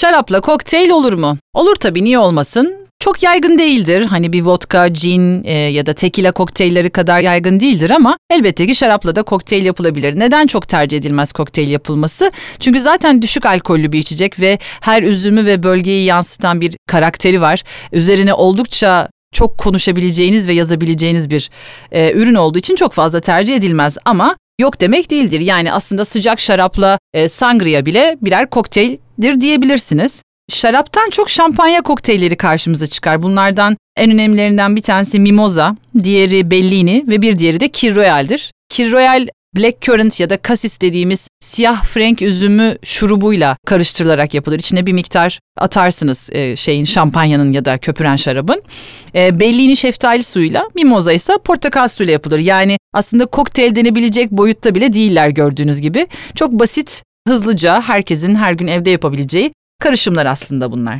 [0.00, 1.36] Şarapla kokteyl olur mu?
[1.54, 2.74] Olur tabii niye olmasın?
[3.00, 4.06] Çok yaygın değildir.
[4.06, 8.74] Hani bir vodka, gin e, ya da tekila kokteylleri kadar yaygın değildir ama elbette ki
[8.74, 10.18] şarapla da kokteyl yapılabilir.
[10.18, 12.32] Neden çok tercih edilmez kokteyl yapılması?
[12.58, 17.64] Çünkü zaten düşük alkollü bir içecek ve her üzümü ve bölgeyi yansıtan bir karakteri var.
[17.92, 21.50] Üzerine oldukça çok konuşabileceğiniz ve yazabileceğiniz bir
[21.92, 25.40] e, ürün olduğu için çok fazla tercih edilmez ama yok demek değildir.
[25.40, 28.50] Yani aslında sıcak şarapla e, sangria bile birer
[29.20, 30.22] kokteyldir diyebilirsiniz.
[30.50, 33.22] Şaraptan çok şampanya kokteylleri karşımıza çıkar.
[33.22, 38.52] Bunlardan en önemlilerinden bir tanesi Mimosa, diğeri Bellini ve bir diğeri de Kir Royal'dir.
[38.68, 44.58] Kir Royal Blackcurrant ya da Cassis dediğimiz siyah frank üzümü şurubuyla karıştırılarak yapılır.
[44.58, 48.62] İçine bir miktar atarsınız e, şeyin şampanyanın ya da köpüren şarabın.
[49.14, 52.38] E, Bellini şeftali suyuyla, mimoza ise portakal suyuyla yapılır.
[52.38, 56.06] Yani aslında kokteyl denebilecek boyutta bile değiller gördüğünüz gibi.
[56.34, 60.98] Çok basit, hızlıca herkesin her gün evde yapabileceği karışımlar aslında bunlar.